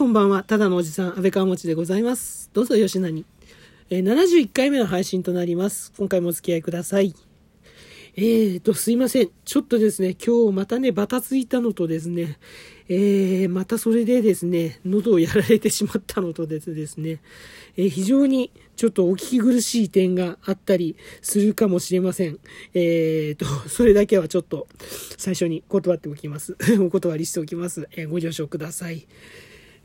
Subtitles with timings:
[0.00, 0.44] こんばんは。
[0.44, 2.48] ただのおじさん、安倍川持でございます。
[2.54, 3.26] どうぞよしなに。
[3.90, 5.92] えー、71回目の配信となります。
[5.98, 7.14] 今回もお付き合いください。
[8.16, 9.30] えーと、すいません。
[9.44, 12.38] ちょっとですね、今日またね、バタついたのとですね、
[12.88, 17.20] えー、またそれでですね、喉をやられてしまったのとですね、
[17.76, 22.38] えー、非常にちょっとお聞き苦しい点があったりするかもしれません。
[22.72, 24.66] えーと、それだけはちょっと
[25.18, 26.56] 最初に断っておきます。
[26.80, 27.86] お断りしておきます。
[27.92, 29.06] えー、ご了承ください。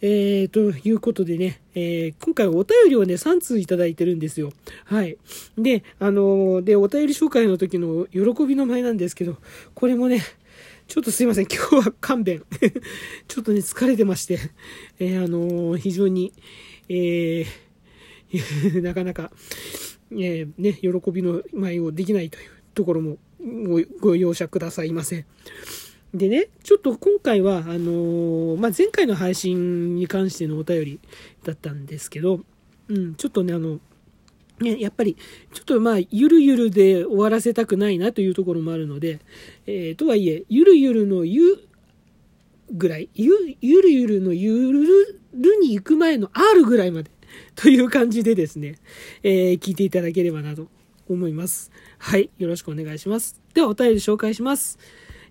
[0.02, 4.52] えー、ということでね、えー、今回お便りをね、3通いただいてるんですよ。
[4.86, 5.18] はい。
[5.58, 9.38] で、あのー、で、お便り紹介の時の喜びの前なんですけど、
[9.74, 10.22] これもね、
[10.88, 11.46] ちょっとすいません。
[11.46, 12.44] 今日は勘弁。
[13.28, 14.40] ちょっとね、疲れてまして、
[15.00, 16.34] えー、あのー、非常に、
[16.90, 19.32] えー、 なかなか、
[20.12, 25.26] えー、ね、喜びの舞をできないというところもごご容赦くださいませ。
[26.16, 31.00] でね、ちょっと今回は、あのー、まあ、前回の配信に関してのお便り
[31.44, 32.42] だったんですけど、
[32.88, 33.80] うん、ちょっとね、あの、
[34.60, 35.18] ね、やっぱり、
[35.52, 39.20] ちょっとまあ、ゆるゆるで終わらせたくないなというところもあるので、
[39.66, 41.68] えー、とはいえ、ゆるゆるのゆ
[42.72, 47.12] ぐらい、ゆ、ゆるゆるのゆるるに行く前の R ぐらいまで、
[47.56, 48.76] という感じでですね、
[49.24, 50.68] えー、聞いていただければなと
[51.10, 51.72] 思います。
[51.98, 53.42] はい、よろしくお願いします。
[53.54, 54.80] では、お便り紹介します。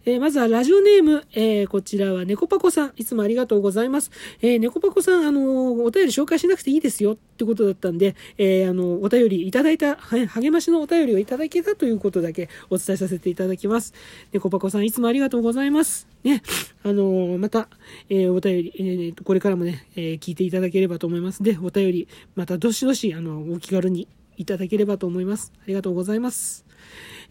[0.07, 2.93] えー、まずはラジオネーム、えー、こちらは猫パコさん。
[2.97, 4.11] いつもありがとうございます。
[4.43, 13.95] えー、猫パコさん、あのお便り紹介しなくていいですよってことだったんで、えあのお便りいただいた、励ましのお便りをいただけたということだけお伝えさせていただきます。
[14.33, 16.07] 猫パコさん、いつもありがとうございます。
[16.23, 16.43] ね、
[16.83, 17.69] あのまた、
[18.11, 25.53] えお便り、えー、これからもね、え聞いていただければと思いますで、お便り、またどしどし、あの、お気軽にいただければと思います。
[25.57, 26.65] ありがとうございます。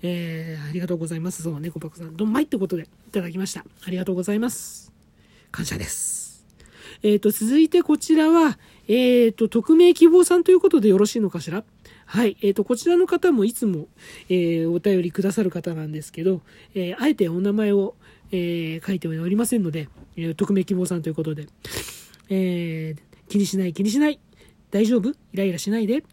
[0.02, 1.44] えー、ありがとうございます。
[1.44, 3.66] そう、猫パクさん、どんまいってことでいただきました。
[3.86, 4.92] ありがとうございます。
[5.52, 6.46] 感謝です。
[7.04, 11.64] えっ、ー、と、続いてこちらは、えっ、ー、と、匿名希望さんということでよろしいのかしら？
[12.06, 12.38] はい。
[12.42, 13.88] えっ、ー、と、こちらの方もいつも、
[14.30, 16.42] えーお便りくださる方なんですけど、
[16.76, 17.96] えーあえてお名前を、
[18.32, 21.48] えー書いておりませんので、えー匿名希望さんということで、
[22.30, 24.20] えー気にしない気にしない。
[24.72, 25.10] 大丈夫？
[25.10, 26.04] イライラしないで。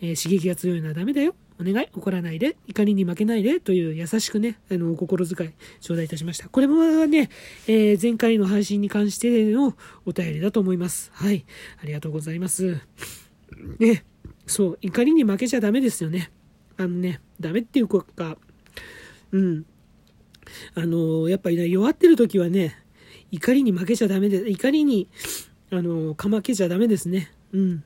[0.00, 1.34] えー刺激が強いのはダメだよ。
[1.62, 5.50] お願い、怒らないで、怒りに負けないで、という優しくね、あの、心遣い、
[5.80, 6.48] 頂戴いたしました。
[6.48, 7.30] これもね、
[7.66, 11.10] えー、前回の配信に関してのお便りだと思います。
[11.14, 11.44] はい。
[11.82, 12.80] ありがとうございます。
[13.78, 14.04] ね、
[14.46, 16.30] そう、怒りに負けちゃダメですよね。
[16.76, 18.36] あのね、ダメっていうか、
[19.30, 19.64] うん。
[20.74, 22.76] あの、やっぱりね、弱ってる時はね、
[23.30, 25.08] 怒りに負けちゃダメで、怒りに、
[25.70, 27.32] あの、かまけちゃダメですね。
[27.52, 27.84] うん。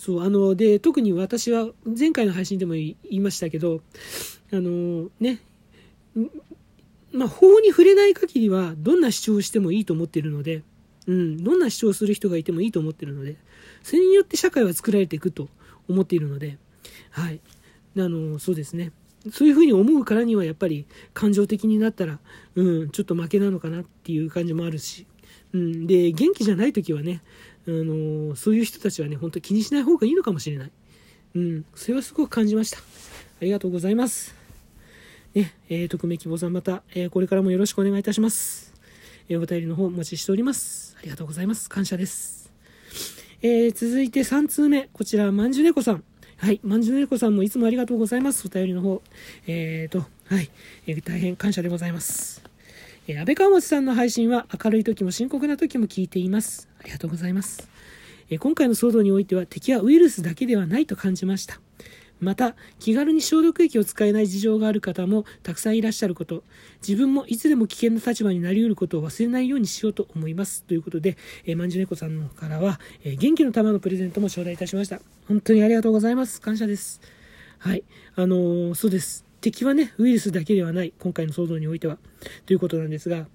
[0.00, 3.82] そう、あの、で、特に私は前回の配信でも言いましたけど、
[4.50, 5.40] あの、ね、
[7.12, 10.62] まあ、法に触れない限りは、どんな主張をしてもいいと思っているので、
[11.06, 13.36] うん、どんな主張をする人がいてもいいと思っているので、
[13.82, 15.50] それによって社会は作られていくと
[15.86, 16.56] 思っているので、
[17.10, 17.40] はい。
[17.98, 18.92] あの、そうですね。
[19.30, 22.20] そういうふうに思うからには、やっぱり感情的になったら、
[22.54, 25.06] うん、ちょっと負けなのかなっていう感じもあるし、
[25.52, 27.20] うん、で、元気じゃない時はね、
[27.66, 30.70] あのそういう人たちはね、本当気にしない方がいいのかもしれない。
[31.34, 32.78] うん、それはすごく感じました。
[32.78, 32.82] あ
[33.42, 34.34] りがとうございます。
[35.34, 38.74] ね、えー、匿名希望さんまた、えー、これからもよろしくお願いいたします。
[39.28, 40.96] えー、お便りの方お待ちしております。
[40.98, 41.68] ありがとうございます。
[41.68, 42.50] 感謝です。
[43.42, 44.88] えー、続いて3通目。
[44.92, 46.04] こちら、まんじゅねこさん。
[46.36, 46.60] はい。
[46.64, 48.46] まんじゅねこさんもいつもありがとうございます。
[48.46, 49.02] お便りの方。
[49.46, 50.50] えーと、はい。
[50.86, 52.49] えー、大変感謝でございます。
[53.10, 56.68] えー、安倍川本さんの配信は明るい時も深刻な時も聞いています。
[56.78, 57.68] ありがとうございます。
[58.28, 61.60] えー、今回の騒動においては敵はウイルスだけではないと感じました。
[62.20, 66.44] また、気軽に消毒液を使えない事情がある方もたくさんいらっしゃること、
[66.86, 70.62] 自分もいつでも危険な立場になり得ることを忘れないようにしようと思います。
[70.62, 71.16] ということで、
[71.46, 75.00] えー、まんじゅねこさんからは、えー、元気の玉のプレゼントも頂戴いたしました。
[75.26, 76.40] 本当にありがとうございます。
[76.40, 77.00] 感謝です。
[77.58, 77.82] はい。
[78.14, 79.24] あのー、そうです。
[79.40, 81.98] 敵はね、ウイルスだけではない、今回の騒動においては、
[82.46, 83.26] ということなんですが、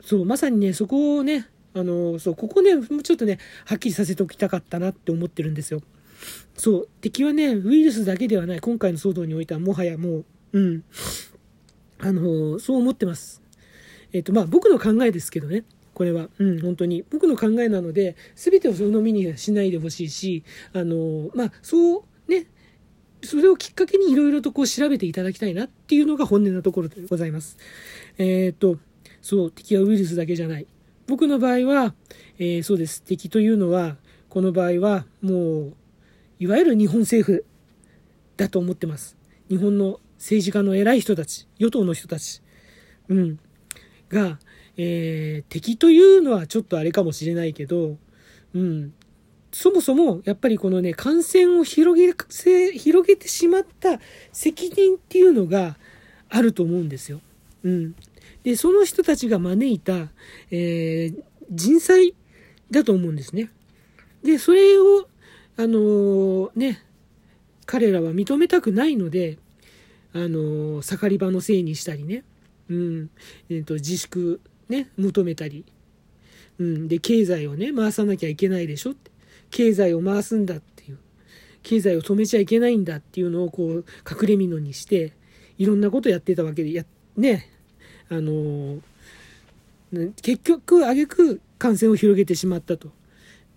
[0.00, 5.82] そう、まさにね、そこをね、あの、そう、ここね、もうちょっとね、はっきりさせておきたかったなって思ってるんですよ。
[6.54, 10.84] そう、敵はね、ウイルスだけではない、今回の騒動においては、もはやもう、うん、
[11.98, 13.42] あの、そう思ってます。
[14.12, 22.02] えっ、と、まあ、僕の考えですけどね、これは、うん、本当に、僕の考えなので、全てを鵜呑みにしないでほしいし、あの、まあ、そう、
[23.24, 27.56] それをきっかけにいろいろとこう調べていただきたいなっていうのが本音なところでございます。
[28.18, 28.78] えっ、と、
[29.20, 30.66] そう、敵はウイルスだけじゃない。
[31.06, 31.94] 僕の場合は、
[32.38, 33.02] えー、そうです。
[33.02, 33.96] 敵というのは、
[34.28, 35.74] この場合はもう、
[36.40, 37.44] いわゆる日本政府
[38.36, 39.16] だと思ってます。
[39.48, 42.42] 日本の政治家の偉い人たち、与党の人たち、
[43.08, 43.38] うん、
[44.08, 44.38] が、
[44.76, 47.98] えー、敵というのはちょっとあれかもしれないけど、
[48.54, 48.92] うん。
[49.52, 52.12] そもそも、やっぱりこのね、感染を広げ、
[52.72, 54.00] 広げてしまった
[54.32, 55.76] 責任っていうのが
[56.30, 57.20] あると思うんですよ。
[57.62, 57.94] うん。
[58.42, 60.08] で、その人たちが招いた、
[60.50, 62.14] えー、人災
[62.70, 63.50] だと思うんですね。
[64.24, 65.06] で、それを、
[65.58, 66.82] あのーね、
[67.66, 69.38] 彼らは認めたくないので、
[70.14, 72.24] あのー盛り場のせいにしたりね、
[72.70, 73.10] うん、
[73.50, 74.40] えっ、と、自粛
[74.70, 75.66] ね、求めたり、
[76.58, 79.11] うん、で、経済をね、回さなきゃいけないでしょって。
[79.52, 80.98] 経済を回すんだっていう。
[81.62, 85.12] 経済を止めちゃいけないんだっていうのをこう、隠れ蓑にして、
[85.58, 86.84] いろんなことやってたわけで、や、
[87.16, 87.48] ね、
[88.08, 88.80] あの
[90.22, 92.90] 結局、挙句感染を広げてしまったと。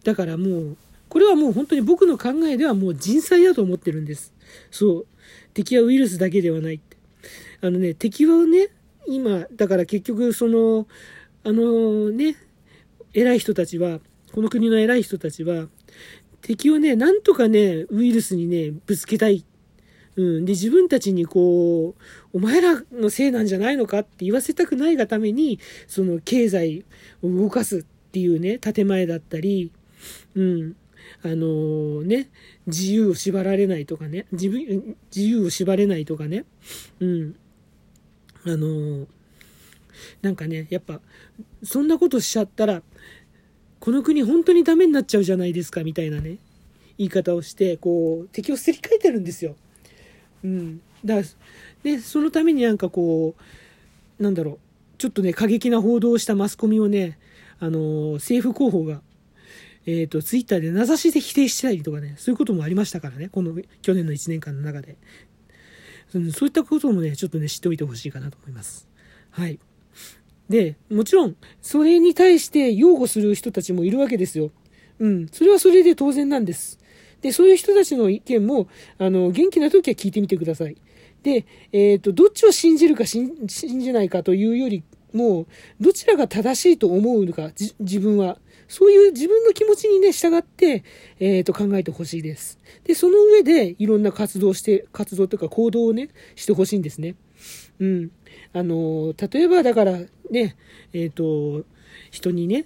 [0.04, 0.78] だからもう、
[1.10, 4.34] これはもう本当に僕の考えではもう人災だと思ってるんです。
[4.70, 5.08] そう。
[5.54, 6.98] 敵はウイルスだけではないって。
[7.62, 8.70] あのね、敵はね、
[9.08, 10.88] 今、だから結局その、
[11.44, 12.36] あのね、
[13.14, 14.00] 偉い人たちは、
[14.34, 15.68] この国の偉い人たちは、
[16.42, 19.46] 敵をね、なんとかね、ウイルスにね、ぶつけたい。
[20.16, 20.46] うん。
[20.46, 26.86] で、自分たちにこう、お前らのせいなんじゃないのかって言わせたくないがために、その経済
[27.22, 29.72] を動かすっていうね、建前だったり、
[30.36, 30.76] うん。
[31.24, 32.30] あのね、
[32.68, 36.46] 自由を縛られないとかね、自分、自由を縛れないとかね、
[37.00, 37.36] うん。
[38.46, 39.08] あの
[40.22, 41.02] なんかね、やっぱ、
[41.64, 42.84] そんなことしちゃったら、
[43.80, 46.38] この国本当にダメになっちゃうじゃないですか、みたいなね、
[46.98, 49.56] 言い方をして、こう、敵をすり替えてるんですよ。
[50.44, 50.82] うん。
[51.04, 51.28] だから、
[51.84, 53.36] で、そのためになんかこ
[54.20, 54.60] う、なんだろう、
[54.98, 57.18] ちょっとね、過激な報道をしたマスコミをね、
[57.60, 59.02] あの政府広報が、
[59.86, 64.94] えっ、と、ツイッターで名指しで否定したりとかね、そういうこともありましたからね、この去年の1年間の中で。
[66.14, 68.88] うんそういったこともね、ちょっとね、知っておいてほしいかなと思います。
[69.32, 69.60] はい。
[70.50, 74.52] で、もちろん、それに対して擁護する人たちもいるわけですよ。
[75.00, 75.28] うん。
[75.32, 76.80] それはそれで当然なんです。
[77.22, 80.78] で、そういう人たちの意見も、あの、元気な時は聞いてみてください。
[81.24, 84.84] で、えっ、と、どっちを信じるか信じないかというより
[85.14, 85.48] も、
[85.80, 88.38] どちらが正しいと思うのか、自分は。
[88.68, 90.84] そういう自分の気持ちにね、従って、
[91.20, 92.60] えっ、と、考えてほしいです。
[92.84, 97.16] で、その上で、いろんな活動して、活動というか行動をね、してほしいんですね。
[97.80, 98.12] うん。
[98.54, 100.00] あの、例えばだから、
[100.32, 100.56] ね、
[100.94, 101.64] えっ、と、
[102.12, 102.66] 人にね、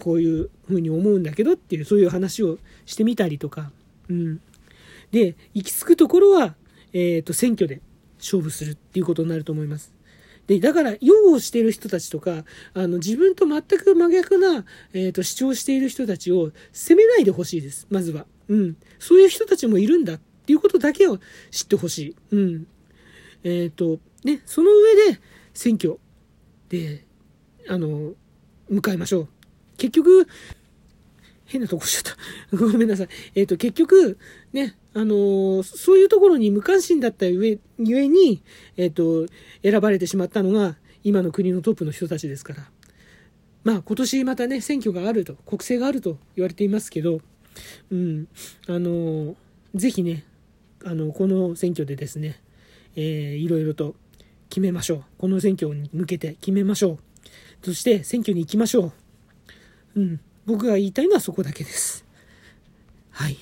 [0.00, 3.70] こういうふうに思うんだけどっていう、そういう話をしてみたりとか、
[4.08, 4.40] うん。
[5.12, 6.56] で、行き着くところは、
[6.92, 7.80] えっ、と、選挙で
[8.18, 9.92] 勝負するっていうことになると思います。
[10.46, 12.44] で、だから、擁護している人たちとか、
[12.74, 17.86] あの、自分と全く真逆な、えっ、と、主張している人たちを責めないでほしいです。
[17.90, 18.26] まずは。
[18.48, 18.76] うん。
[18.98, 21.18] そういう人たちもいるんだっていうことだけを
[21.50, 22.16] 知ってほしい。
[22.32, 22.66] うん。
[23.44, 25.20] えっ、と、ね、その上で、
[25.54, 25.98] 選挙
[26.68, 27.04] で、
[27.68, 28.14] あの、
[28.70, 29.28] 迎えましょう。
[29.76, 30.26] 結局、
[31.44, 32.16] 変なとこしちゃっ
[32.50, 32.56] た。
[32.56, 33.08] ごめんなさい。
[33.34, 34.18] えっ、と、結局、
[34.52, 38.42] ね、あのーそういうところに無関心だったゆえゆえに、
[38.76, 39.26] えっ、と、
[39.62, 42.70] 選ばれてしまったのが、今の国のトップの人たちですから。
[43.64, 47.20] まあ、今年またね、選挙があると、国政があると言われていますけど、
[47.90, 48.28] うん、
[48.66, 49.34] あのー
[49.74, 50.24] ぜひね、
[50.84, 52.40] あの、この選挙でですね、
[52.94, 53.94] えーいろいろと
[54.50, 55.04] 決めましょう。
[55.16, 56.98] この選挙に向けて決めましょう。
[57.64, 58.92] そして、選挙に行きましょ
[59.94, 60.00] う。
[60.00, 60.20] うん。
[60.44, 62.04] 僕が言いたいのはそこだけです。
[63.10, 63.38] はい。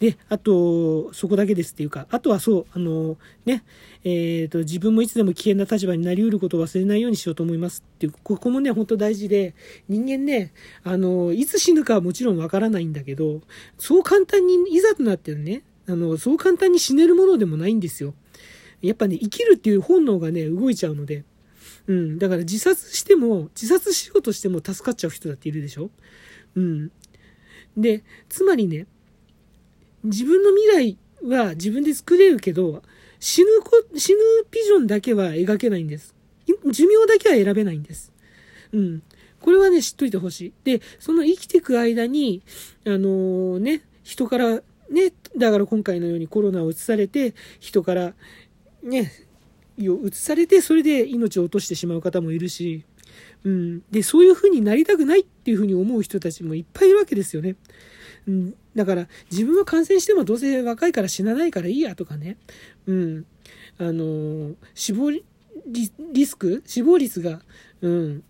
[0.00, 3.64] で、あと、そこだけですっていうか、あとはそう、あの、ね、
[4.04, 9.54] えっ、と、自分もいつでも危険な立場になり得ることを忘れないようにしようと思いますっていう、ここもね、本当大事で、
[9.88, 10.52] 人間ね、
[10.84, 13.40] あの、いつ死ぬかはもちろんわからないんだけど、
[13.78, 18.14] そう簡単に、いざとなってね、あの、そう簡単に死ねるものでもないんですよ。
[18.82, 21.24] やっぱね、生きるっていう本能がね、動いちゃうので、
[21.88, 22.18] うん。
[22.18, 25.90] だから自殺しても、自殺しようとしても助かっちゃう人だっているでしょ
[26.54, 26.92] うん。
[27.76, 28.86] で、つまりね、
[30.04, 32.82] 自分の未来は自分で作れるけど、
[33.20, 36.14] 死ぬこ、死ぬビジョンだけは描けないんです。
[36.70, 38.12] 寿命だけは選べないんです。
[38.72, 39.02] うん。
[39.40, 40.52] これはね、知っといてほしい。
[40.64, 42.42] で、その生きていく間に、
[42.86, 48.14] あのね、人から、ね、だから今回のようにコロナを移されて、人から、
[48.82, 49.12] ね、
[49.76, 52.84] 移されて、それで命を落としてしまう方もいるし、
[53.44, 53.82] うん。
[53.90, 57.56] で、そういう風になりたくないっていう風に思う人たちもいっぱいいるわけですよね。
[58.28, 58.54] うん。
[58.76, 62.36] だから、自分は感染してもどうせ若いから死なないからいいやとかね。
[62.86, 63.26] うん。
[63.78, 65.22] あの死亡リ
[66.26, 66.62] スク？
[66.66, 67.40] 死亡率が、
[67.80, 68.22] うん。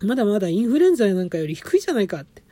[0.00, 2.42] まだまだインフルエンザなんかより低いじゃないかって。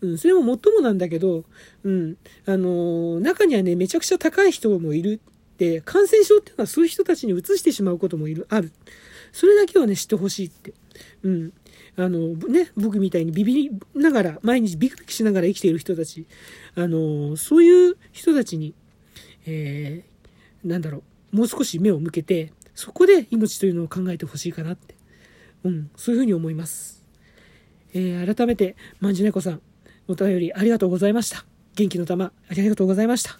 [0.00, 1.44] うん、それも最もなんだけど、
[1.82, 2.16] うん、
[2.46, 5.20] あのー中にはね、めちゃくちゃ高い人もいる
[5.54, 8.70] って、感染症っていうのはそういう人たちに移してしまうこともいる、ある。
[9.32, 10.74] それだけはね、知ってほしいって。
[11.22, 11.52] うん。
[11.96, 16.26] あの、ね、僕みたいにビビりながら、毎日ビクビクしながら生きている人たち、
[16.74, 18.74] あの、そういう人たちに、
[19.46, 24.94] えー、なんだろう、もう少し目を向けて、そこで命というのを考えてほしいかなって、
[25.64, 27.04] うん、そういうふうに思います。
[27.92, 29.60] えー、改めて、まんじゅねこさん、
[30.08, 31.44] お便りありがとうございました。
[31.76, 33.38] 元気の玉、ありがとうございました。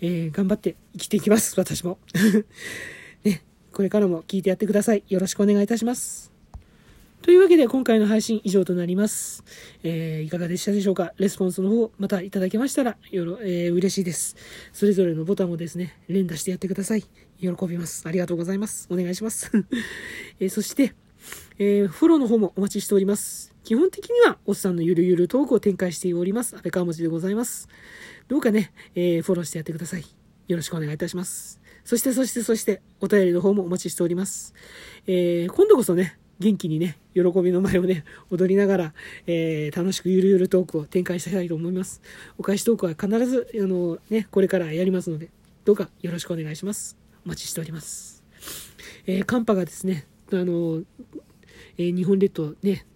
[0.00, 1.98] えー、頑張って生きていきます、私も。
[3.24, 3.42] ね、
[3.72, 5.02] これからも聞いてやってください。
[5.08, 6.37] よろしくお願いいたします。
[7.20, 9.42] というわけで今回の配信以上となります。
[9.82, 11.12] えー、いかがでしたでしょうか？
[11.18, 14.36] レスポンスの方またいただけましたらよろ、えー、嬉しいです。
[14.72, 17.04] それぞれのボタンをですね、連打してやってください。
[17.40, 18.06] 喜びます。
[18.08, 18.86] ありがとうございます。
[18.90, 19.50] お願いします。
[20.38, 20.94] えー、そして、
[21.58, 23.52] えー、フォローの方もお待ちしております。
[23.64, 26.54] 基本的には、おっさんのゆるゆるトークを展開しております。
[26.54, 27.68] 安倍川持でございます。
[28.28, 30.04] どうかね、えー、フォローしてやってください。
[30.46, 31.60] よろしくお願いいたします。
[31.84, 34.54] そして、そして、そして、お便りの方もお待ちしております。
[35.06, 38.94] えー、今度こそね、元気にね、喜びの前をね、踊りながら、
[39.26, 42.00] えー、楽しくゆるゆるトークを展開したいと思います。
[42.38, 45.30] お返しトークは必ず、あの、ね、これからやりますので、
[45.64, 46.96] どうかよろしくお願いします。
[47.26, 48.22] お待ちしております。
[49.06, 50.82] えー、寒波がですね、あの、
[51.76, 52.86] えー、日本列島ね、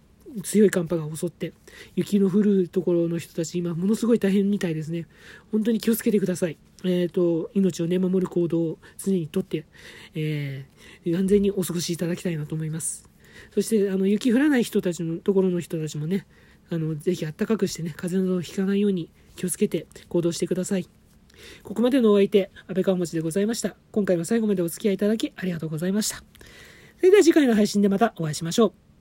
[0.42, 1.52] 強い寒波が襲って、
[1.96, 5.06] 雪の降るところの人たち、今、ものすごい大変みたいですね。
[5.50, 6.56] 本当に気をつけてください。
[6.84, 9.64] えっ、ー、と、命をね、守る行動を常にとって、
[10.14, 13.11] えー、安全にお過ごしいただきたいなと思います。
[13.50, 16.26] そして、あの、雪降らない人たちのところの人たちもね、
[16.70, 20.88] あの、ぜひ暖かくしてね、風邪などひかないように気をつけて行動してください。
[21.62, 23.76] ここまでのお相手、安倍川持でございました。
[23.90, 26.16] 今回も最後までお付き合いいただきありがとうございました。
[26.98, 28.91] それでは次回の配信でまたお会いしましょう。